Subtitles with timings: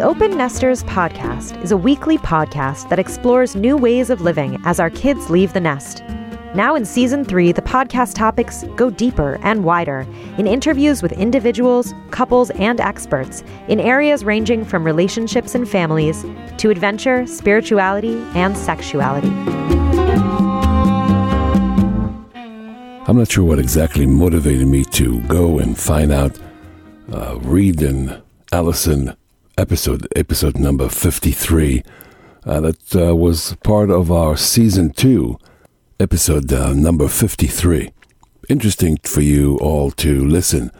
[0.00, 4.80] The Open Nesters Podcast is a weekly podcast that explores new ways of living as
[4.80, 6.02] our kids leave the nest.
[6.54, 10.06] Now in season three, the podcast topics go deeper and wider
[10.38, 16.24] in interviews with individuals, couples, and experts in areas ranging from relationships and families
[16.56, 19.28] to adventure, spirituality, and sexuality.
[23.06, 26.38] I'm not sure what exactly motivated me to go and find out,
[27.12, 29.14] uh, Reed and Allison
[29.56, 31.82] episode, episode number 53.
[32.44, 35.38] Uh, that uh, was part of our season two,
[35.98, 37.92] episode uh, number 53.
[38.48, 40.70] Interesting for you all to listen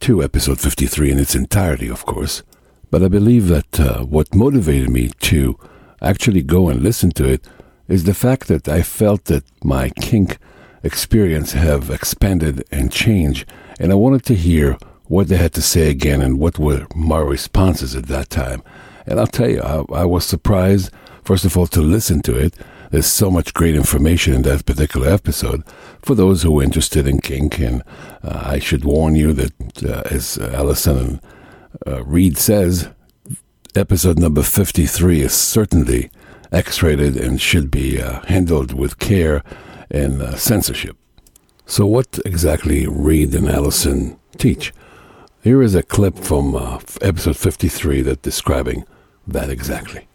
[0.00, 2.42] to episode 53 in its entirety, of course.
[2.90, 5.58] But I believe that uh, what motivated me to
[6.00, 7.46] actually go and listen to it
[7.88, 10.38] is the fact that I felt that my kink
[10.82, 13.48] experience have expanded and changed,
[13.78, 14.78] and I wanted to hear
[15.12, 18.62] what they had to say again and what were my responses at that time.
[19.06, 20.90] And I'll tell you, I, I was surprised,
[21.22, 22.54] first of all, to listen to it.
[22.90, 25.64] There's so much great information in that particular episode
[26.00, 27.58] for those who are interested in kink.
[27.58, 27.82] And
[28.24, 31.20] uh, I should warn you that, uh, as Allison and
[31.86, 32.88] uh, Reed says,
[33.74, 36.10] episode number 53 is certainly
[36.50, 39.44] X rated and should be uh, handled with care
[39.90, 40.96] and uh, censorship.
[41.66, 44.72] So, what exactly Reed and Allison teach?
[45.42, 48.84] Here is a clip from uh, episode 53 that describing
[49.26, 50.06] that exactly.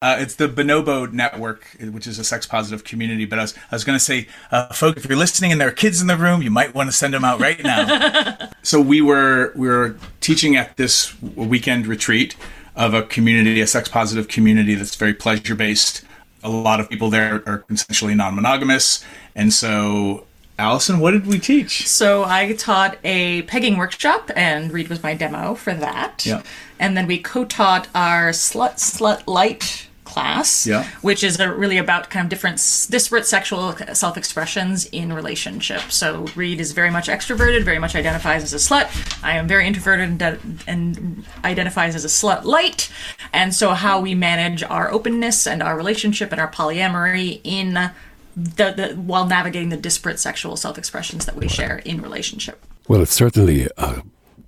[0.00, 3.24] Uh, it's the Bonobo Network, which is a sex positive community.
[3.24, 5.66] But I was, I was going to say, uh, folks, if you're listening and there
[5.66, 8.38] are kids in the room, you might want to send them out right now.
[8.62, 12.36] so we were we were teaching at this weekend retreat
[12.76, 16.04] of a community, a sex positive community that's very pleasure based.
[16.44, 20.26] A lot of people there are consensually non monogamous, and so
[20.60, 21.88] Allison, what did we teach?
[21.88, 26.24] So I taught a pegging workshop, and Reed was my demo for that.
[26.26, 26.42] Yeah.
[26.78, 30.84] And then we co-taught our slut slut light class, Yeah.
[31.02, 32.56] which is a, really about kind of different
[32.90, 35.94] disparate sexual self-expressions in relationships.
[35.94, 38.88] So Reed is very much extroverted, very much identifies as a slut.
[39.22, 42.90] I am very introverted and, and identifies as a slut light.
[43.32, 47.90] And so how we manage our openness and our relationship and our polyamory in
[48.36, 52.64] the, the while navigating the disparate sexual self-expressions that we share in relationship.
[52.88, 54.02] Well, it's certainly a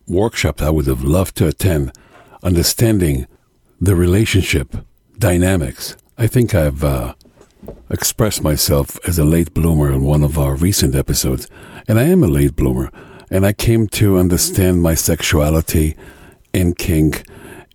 [0.06, 1.92] workshop that I would have loved to attend,
[2.42, 3.26] understanding
[3.81, 4.76] the relationship
[5.19, 5.97] dynamics.
[6.19, 7.15] I think I've uh,
[7.91, 11.48] expressed myself as a late bloomer in one of our recent episodes,
[11.88, 12.91] and I am a late bloomer,
[13.31, 15.97] and I came to understand my sexuality
[16.53, 17.25] in kink,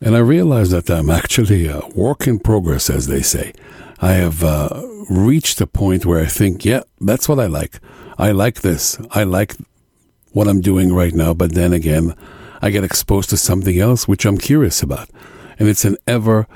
[0.01, 3.53] and I realized that I'm actually a work in progress, as they say.
[3.99, 7.79] I have uh, reached a point where I think, yeah, that's what I like.
[8.17, 8.97] I like this.
[9.11, 9.55] I like
[10.33, 12.13] what I'm doing right now, but then again,
[12.61, 15.09] I get exposed to something else which I'm curious about.
[15.57, 16.47] And it's an ever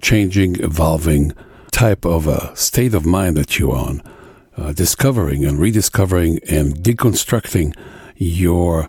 [0.00, 1.32] changing, evolving
[1.72, 4.00] type of a state of mind that you're on,
[4.56, 7.74] uh, discovering and rediscovering and deconstructing
[8.16, 8.88] your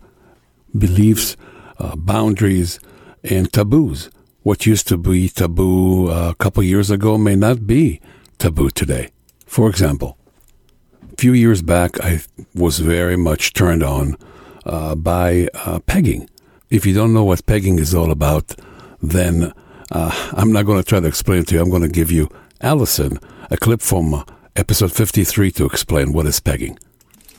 [0.78, 1.36] beliefs,
[1.80, 2.80] uh, boundaries,
[3.24, 4.10] and taboos.
[4.46, 8.00] What used to be taboo uh, a couple years ago may not be
[8.38, 9.10] taboo today.
[9.48, 10.20] For example,
[11.12, 12.22] a few years back, I
[12.54, 14.18] was very much turned on
[14.64, 16.30] uh, by uh, pegging.
[16.70, 18.54] If you don't know what pegging is all about,
[19.02, 19.52] then
[19.92, 21.62] uh, I'm not going to try to explain it to you.
[21.62, 22.30] I'm going to give you,
[22.62, 23.18] Allison,
[23.50, 26.78] a clip from uh, episode 53 to explain what is pegging.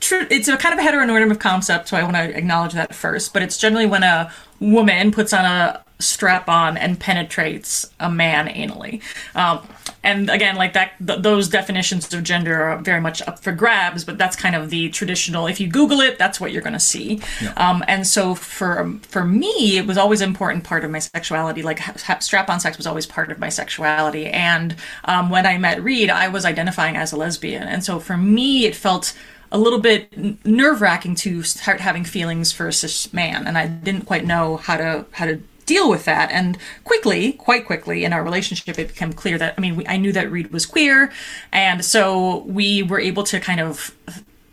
[0.01, 3.33] True, it's a kind of a heteronormative concept, so I want to acknowledge that first.
[3.33, 8.49] But it's generally when a woman puts on a strap on and penetrates a man
[8.49, 9.03] anally.
[9.35, 9.67] Um,
[10.03, 14.05] and again, like that, th- those definitions of gender are very much up for grabs.
[14.05, 15.47] But that's kind of the traditional.
[15.47, 17.21] If you Google it, that's what you're going to see.
[17.57, 21.63] Um, and so for for me, it was always an important part of my sexuality.
[21.63, 24.27] Like ha- strap-on sex was always part of my sexuality.
[24.27, 28.17] And um, when I met Reed, I was identifying as a lesbian, and so for
[28.17, 29.15] me, it felt
[29.53, 33.67] a little bit nerve wracking to start having feelings for a cis man, and I
[33.67, 36.31] didn't quite know how to how to deal with that.
[36.31, 39.97] And quickly, quite quickly, in our relationship, it became clear that I mean, we, I
[39.97, 41.13] knew that Reed was queer,
[41.53, 43.95] and so we were able to kind of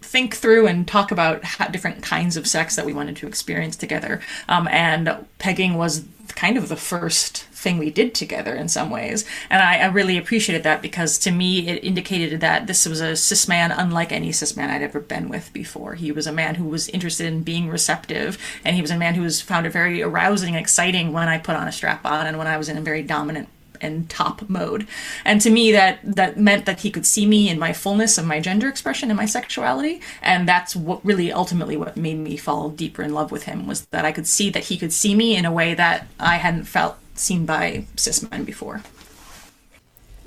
[0.02, 3.76] think through and talk about how different kinds of sex that we wanted to experience
[3.76, 4.22] together.
[4.48, 6.06] Um, and pegging was
[6.36, 9.26] kind of the first thing we did together in some ways.
[9.50, 13.16] And I, I really appreciated that because to me it indicated that this was a
[13.16, 15.96] cis man unlike any cis man I'd ever been with before.
[15.96, 19.16] He was a man who was interested in being receptive, and he was a man
[19.16, 22.28] who was found it very arousing and exciting when I put on a strap on
[22.28, 23.48] and when I was in a very dominant
[23.84, 24.88] and top mode.
[25.26, 28.26] And to me, that that meant that he could see me in my fullness of
[28.26, 30.02] my gender expression and my sexuality.
[30.22, 33.86] And that's what really ultimately what made me fall deeper in love with him was
[33.88, 36.66] that I could see that he could see me in a way that I hadn't
[36.66, 38.82] felt seen by cis men before.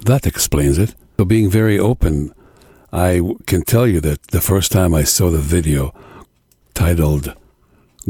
[0.04, 0.94] That explains it.
[1.18, 2.32] So being very open,
[2.92, 5.94] I can tell you that the first time I saw the video
[6.74, 7.34] titled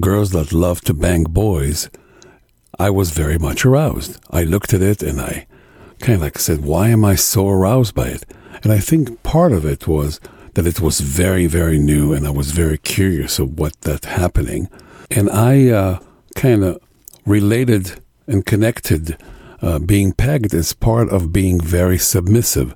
[0.01, 1.89] Girls That Love to Bang Boys,
[2.79, 4.19] I was very much aroused.
[4.31, 5.47] I looked at it and I
[6.01, 8.25] kind of like said, why am I so aroused by it?
[8.63, 10.21] And I think part of it was
[10.55, 14.69] that it was very, very new and I was very curious of what that happening.
[15.11, 16.01] And I uh,
[16.35, 16.79] kind of
[17.25, 19.17] related and connected
[19.63, 22.75] uh, being pegged as part of being very submissive.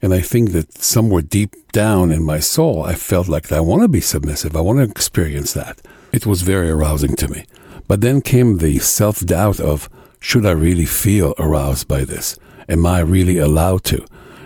[0.00, 3.82] And I think that somewhere deep down in my soul, I felt like I want
[3.82, 4.56] to be submissive.
[4.56, 5.80] I want to experience that.
[6.12, 7.46] It was very arousing to me.
[7.86, 9.88] But then came the self doubt of
[10.18, 12.38] should I really feel aroused by this?
[12.68, 14.04] Am I really allowed to?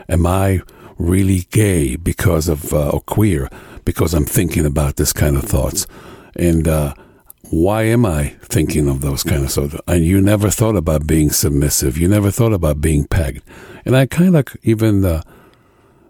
[0.08, 0.62] Am I
[0.99, 3.50] really gay because of, uh, or queer
[3.85, 5.87] because I'm thinking about this kind of thoughts?
[6.35, 6.94] And, uh,
[7.50, 9.76] why am I thinking of those kind of thoughts?
[9.87, 11.96] And you never thought about being submissive.
[11.96, 13.43] You never thought about being pegged.
[13.84, 15.22] And I kind of even, uh,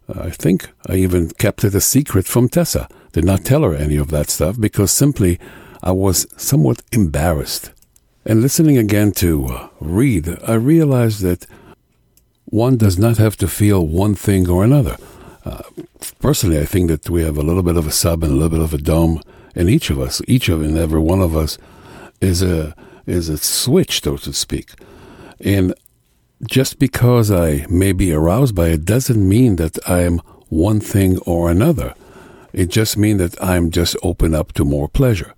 [0.08, 2.88] I think I even kept it a secret from Tessa.
[3.12, 5.38] Did not tell her any of that stuff because simply
[5.82, 7.70] I was somewhat embarrassed.
[8.24, 11.46] And listening again to uh, Reed, I realized that
[12.46, 14.96] one does not have to feel one thing or another.
[15.44, 15.62] Uh,
[16.18, 18.50] personally, I think that we have a little bit of a sub and a little
[18.50, 19.20] bit of a dom
[19.56, 20.22] in each of us.
[20.28, 21.58] Each of and every one of us
[22.20, 22.74] is a
[23.06, 24.70] is a switch, so to speak.
[25.40, 25.74] And
[26.46, 30.18] just because I may be aroused by it doesn't mean that I'm
[30.48, 31.94] one thing or another.
[32.52, 35.34] It just means that I'm just open up to more pleasure.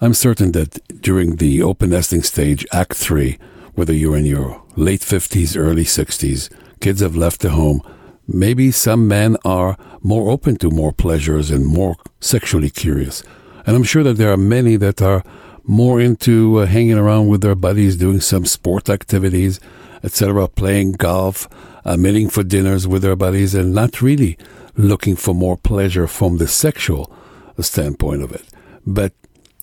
[0.00, 3.38] I'm certain that during the open nesting stage, Act 3,
[3.74, 6.50] whether you're in your late 50s, early 60s,
[6.80, 7.80] kids have left the home,
[8.26, 13.22] maybe some men are more open to more pleasures and more sexually curious.
[13.66, 15.22] And I'm sure that there are many that are
[15.64, 19.58] more into uh, hanging around with their buddies, doing some sport activities,
[20.04, 21.48] etc., playing golf,
[21.84, 24.38] uh, meeting for dinners with their buddies, and not really
[24.76, 27.12] looking for more pleasure from the sexual
[27.58, 28.44] standpoint of it.
[28.86, 29.12] But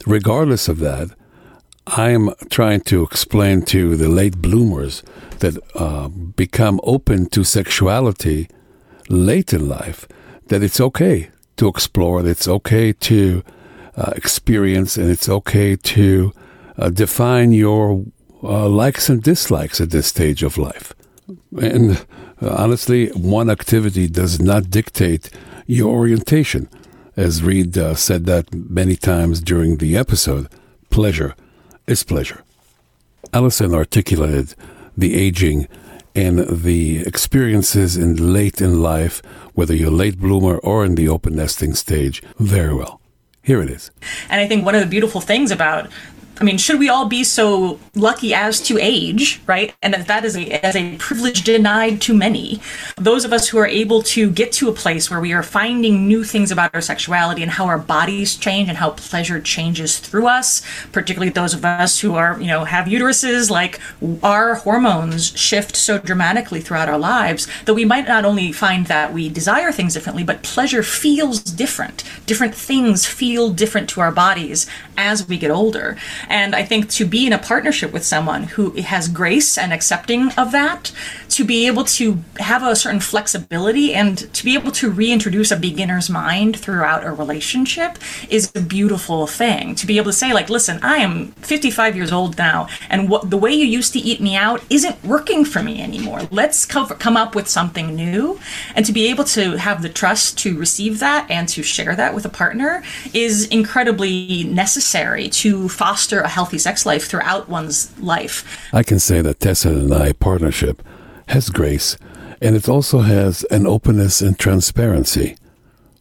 [0.05, 1.09] regardless of that,
[1.95, 5.03] I'm trying to explain to the late bloomers
[5.39, 8.49] that uh, become open to sexuality
[9.09, 10.07] late in life
[10.47, 13.43] that it's okay to explore, that it's okay to
[13.95, 16.33] uh, experience, and it's okay to
[16.79, 18.03] uh, define your
[18.41, 20.93] uh, likes and dislikes at this stage of life.
[21.61, 22.05] And
[22.41, 25.29] uh, honestly, one activity does not dictate
[25.67, 26.69] your orientation
[27.15, 30.47] as Reed uh, said that many times during the episode,
[30.89, 31.35] pleasure
[31.87, 32.43] is pleasure.
[33.33, 34.55] Allison articulated
[34.97, 35.67] the aging
[36.15, 39.21] and the experiences in late in life,
[39.53, 43.01] whether you're a late bloomer or in the open nesting stage, very well.
[43.41, 43.91] Here it is.
[44.29, 45.89] And I think one of the beautiful things about
[46.39, 49.73] I mean, should we all be so lucky as to age, right?
[49.83, 52.59] And that that is a, as a privilege denied to many.
[52.97, 56.07] Those of us who are able to get to a place where we are finding
[56.07, 60.27] new things about our sexuality and how our bodies change and how pleasure changes through
[60.27, 63.79] us, particularly those of us who are, you know, have uteruses, like
[64.23, 69.13] our hormones shift so dramatically throughout our lives that we might not only find that
[69.13, 72.03] we desire things differently, but pleasure feels different.
[72.25, 74.65] Different things feel different to our bodies
[74.97, 75.95] as we get older.
[76.29, 80.31] And I think to be in a partnership with someone who has grace and accepting
[80.31, 80.91] of that,
[81.29, 85.57] to be able to have a certain flexibility and to be able to reintroduce a
[85.57, 87.97] beginner's mind throughout a relationship
[88.29, 89.73] is a beautiful thing.
[89.75, 93.29] To be able to say, like, listen, I am 55 years old now, and what
[93.29, 96.21] the way you used to eat me out isn't working for me anymore.
[96.29, 98.39] Let's cover, come up with something new.
[98.75, 102.13] And to be able to have the trust to receive that and to share that
[102.13, 108.69] with a partner is incredibly necessary to foster a healthy sex life throughout one's life.
[108.73, 110.81] I can say that Tessa and I partnership
[111.27, 111.97] has grace,
[112.41, 115.37] and it also has an openness and transparency,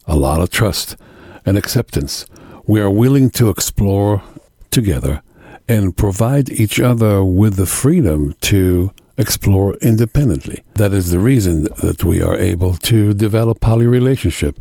[0.06, 0.96] a lot of trust
[1.44, 2.26] and acceptance.
[2.66, 4.22] We are willing to explore
[4.70, 5.22] together
[5.68, 10.62] and provide each other with the freedom to explore independently.
[10.74, 14.58] That is the reason that we are able to develop poly relationship.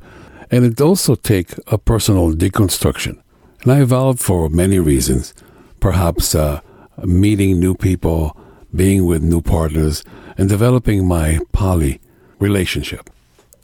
[0.50, 3.21] And it also take a personal deconstruction.
[3.64, 5.34] And I evolved for many reasons.
[5.80, 6.62] Perhaps uh,
[7.04, 8.36] meeting new people,
[8.74, 10.04] being with new partners,
[10.38, 12.02] and developing my poly
[12.40, 13.10] relationship.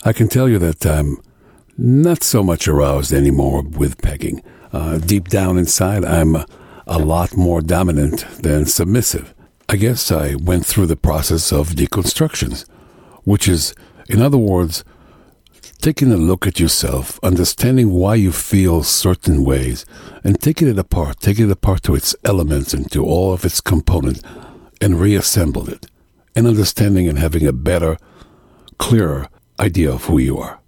[0.03, 1.17] I can tell you that I'm
[1.77, 4.43] not so much aroused anymore with pegging.
[4.71, 6.45] Uh, deep down inside, I'm a,
[6.85, 9.33] a lot more dominant than submissive.
[9.69, 12.65] I guess I went through the process of deconstructions,
[13.23, 13.73] which is,
[14.07, 14.83] in other words,
[15.81, 19.85] taking a look at yourself, understanding why you feel certain ways,
[20.23, 23.61] and taking it apart, taking it apart to its elements and to all of its
[23.61, 24.21] components,
[24.81, 25.85] and reassemble it,
[26.35, 27.97] and understanding and having a better,
[28.77, 29.29] clearer
[29.59, 30.59] idea of who you are.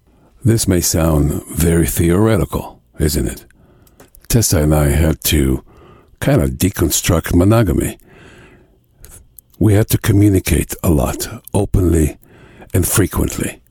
[0.44, 3.46] This may sound very theoretical, isn't it?
[4.28, 5.64] Tessa and I had to
[6.20, 7.98] kind of deconstruct monogamy.
[9.58, 12.18] We had to communicate a lot, openly
[12.74, 13.62] and frequently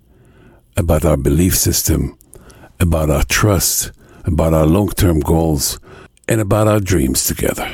[0.79, 2.17] about our belief system,
[2.79, 3.91] about our trust,
[4.25, 5.81] about our long term goals,
[6.29, 7.69] and about our dreams together.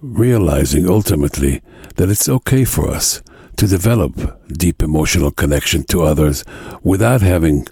[0.00, 1.62] Realizing ultimately
[1.96, 3.22] that it's okay for us
[3.56, 6.44] to develop deep emotional connection to others
[6.82, 7.66] without having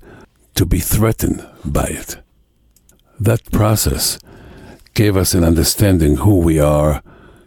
[0.55, 2.17] to be threatened by it.
[3.21, 4.19] That process
[4.95, 7.03] gave us an understanding who we are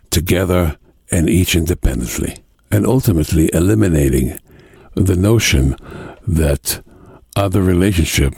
[0.10, 0.78] together
[1.12, 2.38] and each independently,
[2.72, 4.40] and ultimately eliminating
[4.96, 5.76] the notion
[6.26, 6.82] that
[7.36, 8.36] other relationship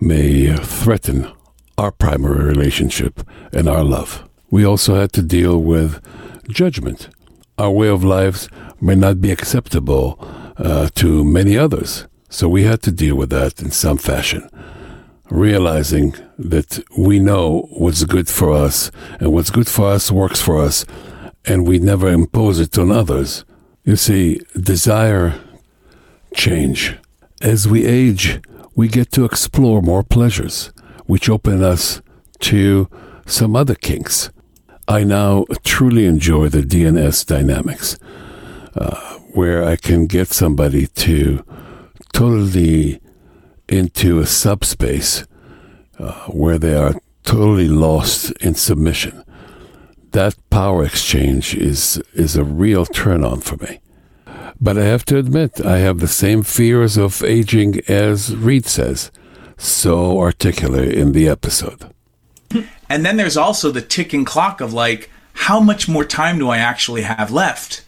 [0.00, 1.30] may threaten
[1.76, 3.20] our primary relationship
[3.52, 4.28] and our love.
[4.50, 6.00] We also had to deal with
[6.48, 7.08] judgment.
[7.56, 8.48] Our way of lives
[8.80, 10.18] may not be acceptable
[10.56, 14.48] uh, to many others, so we had to deal with that in some fashion.
[15.30, 20.60] Realizing that we know what's good for us, and what's good for us works for
[20.62, 20.86] us,
[21.44, 23.44] and we never impose it on others.
[23.84, 25.34] You see, desire
[26.34, 26.96] change
[27.40, 28.40] as we age,
[28.74, 30.72] we get to explore more pleasures,
[31.06, 32.00] which open us
[32.40, 32.88] to
[33.26, 34.30] some other kinks.
[34.86, 37.98] I now truly enjoy the DNS dynamics,
[38.74, 41.44] uh, where I can get somebody to
[42.12, 43.00] totally
[43.68, 45.26] into a subspace
[45.98, 49.22] uh, where they are totally lost in submission.
[50.12, 53.80] That power exchange is is a real turn on for me.
[54.60, 59.10] But I have to admit, I have the same fears of aging as Reed says,
[59.56, 61.92] so articulate in the episode.
[62.90, 66.56] And then there's also the ticking clock of like, how much more time do I
[66.56, 67.84] actually have left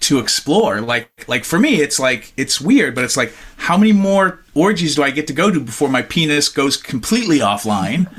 [0.00, 0.80] to explore?
[0.80, 4.96] Like, like for me, it's like it's weird, but it's like, how many more orgies
[4.96, 8.10] do I get to go to before my penis goes completely offline?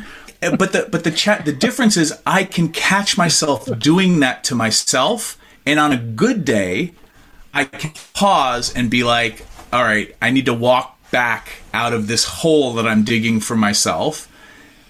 [0.42, 4.44] Eh, but the but the chat the difference is I can catch myself doing that
[4.46, 6.94] to myself, and on a good day,
[7.56, 12.08] I can pause and be like, all right, I need to walk back out of
[12.08, 14.30] this hole that I'm digging for myself.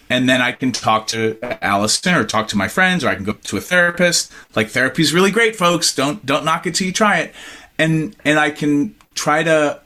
[0.10, 3.24] And then I can talk to Allison or talk to my friends or I can
[3.24, 4.31] go to a therapist.
[4.55, 5.93] Like therapy is really great, folks.
[5.93, 7.34] Don't don't knock it till you try it.
[7.77, 9.81] And and I can try to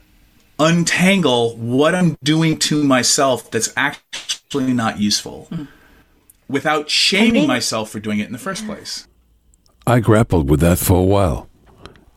[0.58, 5.68] untangle what I'm doing to myself that's actually not useful mm.
[6.48, 9.06] without shaming myself for doing it in the first place.
[9.86, 11.49] I grappled with that for a while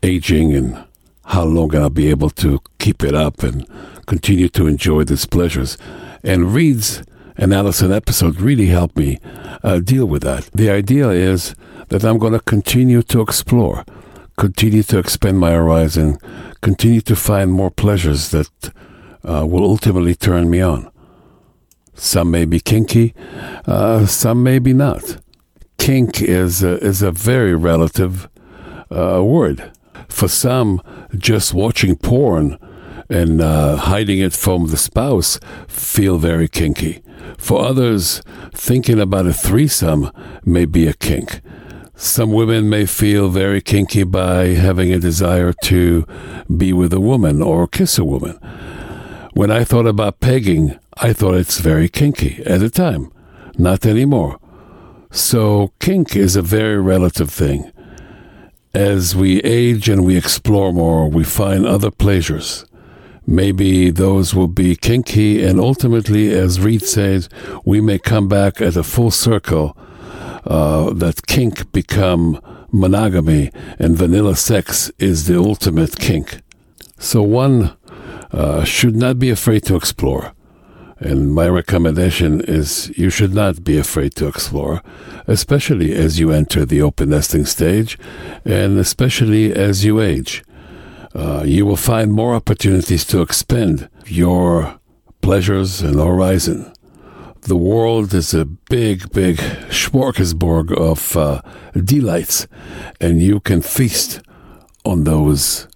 [0.04, 0.84] aging and
[1.26, 3.66] how long I'll be able to keep it up and
[4.06, 5.78] continue to enjoy these pleasures.
[6.24, 7.02] And Reed's
[7.38, 9.20] and Allison episode really helped me
[9.64, 10.50] uh, deal with that.
[10.54, 11.56] The idea is
[11.90, 13.86] that I'm going to continue to explore,
[14.38, 16.18] continue to expand my horizon,
[16.62, 18.72] continue to find more pleasures that
[19.24, 20.92] uh, will ultimately turn me on.
[21.96, 23.14] Some may be kinky,
[23.66, 25.18] uh, some may be not.
[25.78, 28.30] Kink is a, is a very relative
[28.90, 29.72] uh, word
[30.08, 30.82] for some,
[31.18, 32.58] just watching porn
[33.10, 37.02] and uh, hiding it from the spouse feel very kinky.
[37.38, 38.22] For others,
[38.54, 40.12] thinking about a threesome
[40.46, 41.42] may be a kink.
[41.96, 46.06] Some women may feel very kinky by having a desire to
[46.56, 48.40] be with a woman or kiss a woman.
[49.34, 53.12] When I thought about pegging, I thought it's very kinky at the time.
[53.58, 54.40] Not anymore.
[55.12, 57.72] So, kink is a very relative thing
[58.74, 62.66] as we age and we explore more, we find other pleasures.
[63.26, 67.30] Maybe those will be kinky, and ultimately, as Reed says,
[67.64, 69.78] we may come back at a full circle
[70.46, 76.42] uh, that kink become monogamy, and vanilla sex is the ultimate kink.
[76.98, 77.78] So one
[78.32, 80.34] uh, should not be afraid to explore.
[81.04, 84.82] And my recommendation is you should not be afraid to explore,
[85.28, 88.00] especially as you enter the open nesting stage
[88.46, 90.46] and especially as you age.
[91.14, 94.80] Uh, you will find more opportunities to expand your
[95.20, 96.72] pleasures and horizon.
[97.42, 101.42] The world is a big, big smorgasbord of uh,
[101.76, 102.48] delights,
[103.02, 104.22] and you can feast
[104.86, 105.68] on those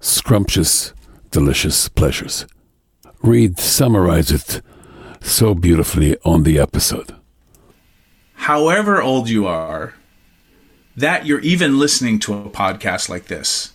[0.00, 0.92] scrumptious,
[1.30, 2.46] delicious pleasures.
[3.22, 4.62] Reed summarized it
[5.20, 7.14] so beautifully on the episode.
[8.34, 9.94] However old you are,
[10.96, 13.72] that you're even listening to a podcast like this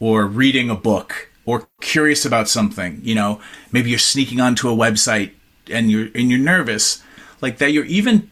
[0.00, 3.40] or reading a book or curious about something, you know,
[3.70, 5.32] maybe you're sneaking onto a website
[5.70, 7.02] and you're and you're nervous,
[7.40, 8.30] like that you're even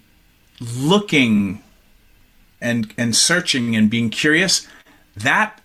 [0.60, 1.62] looking
[2.60, 4.66] and and searching and being curious,
[5.16, 5.60] that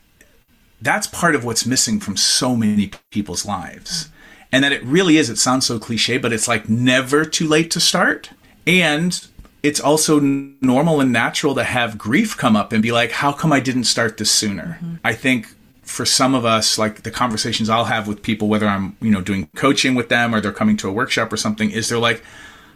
[0.82, 4.10] that's part of what's missing from so many people's lives.
[4.52, 7.70] And that it really is, it sounds so cliche, but it's like never too late
[7.72, 8.32] to start.
[8.66, 9.28] And
[9.62, 13.52] it's also normal and natural to have grief come up and be like, how come
[13.52, 14.80] I didn't start this sooner?
[14.82, 14.96] Mm-hmm.
[15.04, 15.54] I think
[15.84, 19.22] for some of us, like the conversations I'll have with people, whether I'm, you know,
[19.22, 22.24] doing coaching with them or they're coming to a workshop or something, is they're like,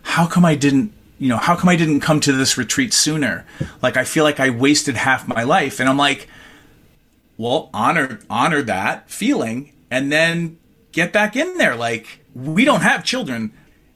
[0.02, 3.46] how come I didn't, you know, how come I didn't come to this retreat sooner?
[3.82, 5.80] Like, I feel like I wasted half my life.
[5.80, 6.28] And I'm like,
[7.38, 10.58] well, honor, honor that feeling and then
[10.94, 11.76] get back in there.
[11.76, 13.52] Like, we don't have children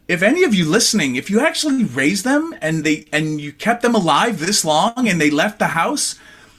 [0.07, 3.81] if any of you listening, if you actually raised them and they and you kept
[3.81, 6.15] them alive this long and they left the house,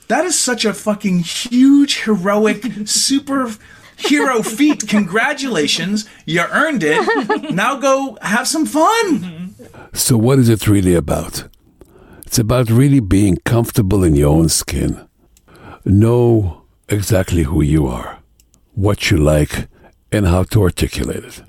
[0.09, 3.51] that is such a fucking huge heroic super
[3.97, 4.87] hero feat.
[4.87, 7.51] Congratulations, you earned it.
[7.51, 9.55] Now go have some fun.
[9.95, 11.49] So what is it really about?
[12.27, 15.09] It's about really being comfortable in your own skin.
[15.87, 18.19] Know exactly who you are,
[18.75, 19.69] what you like,
[20.11, 21.43] and how to articulate it.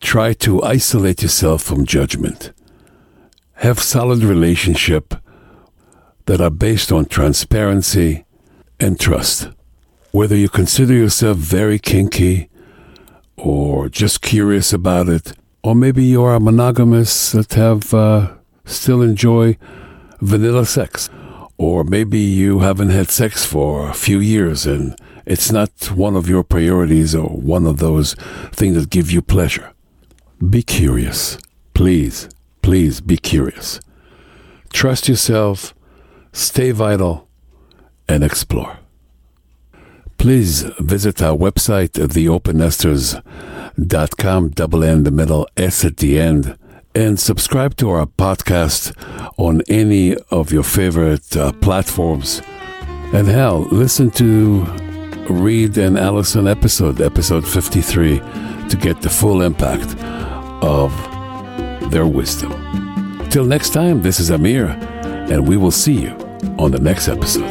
[0.00, 2.52] Try to isolate yourself from judgment.
[3.54, 5.14] Have solid relationship
[6.26, 8.24] that are based on transparency
[8.78, 9.48] and trust.
[10.12, 12.48] Whether you consider yourself very kinky
[13.36, 18.32] or just curious about it, or maybe you are a monogamous that have uh,
[18.64, 19.56] still enjoy
[20.20, 21.10] vanilla sex,
[21.58, 26.28] or maybe you haven't had sex for a few years and it's not one of
[26.28, 28.14] your priorities or one of those
[28.52, 29.72] things that give you pleasure.
[30.48, 31.36] Be curious.
[31.74, 32.28] Please,
[32.62, 33.80] please be curious.
[34.72, 35.74] Trust yourself,
[36.32, 37.26] stay vital,
[38.08, 38.78] and explore.
[40.18, 46.56] Please visit our website at theopennesters.com, double N the middle, S at the end,
[46.94, 48.94] and subscribe to our podcast
[49.38, 52.42] on any of your favorite uh, platforms.
[53.12, 54.64] And hell, listen to
[55.30, 58.18] Reed and Allison episode, episode 53,
[58.68, 59.96] to get the full impact
[60.62, 60.92] of
[61.90, 62.50] their wisdom.
[63.30, 64.66] Till next time, this is Amir,
[65.30, 66.10] and we will see you
[66.58, 67.48] on the next episode.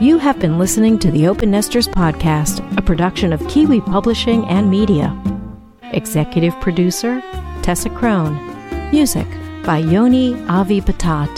[0.00, 4.70] You have been listening to the Open Nesters Podcast, a production of Kiwi Publishing and
[4.70, 5.16] Media.
[5.92, 7.20] Executive producer,
[7.62, 8.36] Tessa Crone.
[8.90, 9.26] Music
[9.68, 11.28] by Yoni Avi Patat.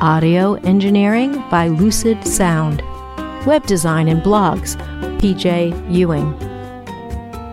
[0.00, 2.82] Audio engineering by Lucid Sound
[3.44, 4.78] web design and blogs,
[5.20, 6.34] PJ Ewing.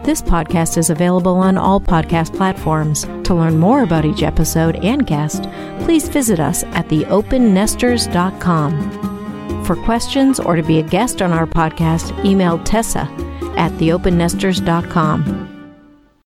[0.04, 3.04] This podcast is available on all podcast platforms.
[3.26, 5.50] To learn more about each episode and guest,
[5.82, 9.66] please visit us at theopennesters.com.
[9.66, 13.02] For questions or to be a guest on our podcast, email Tessa
[13.58, 15.55] at theopennesters.com.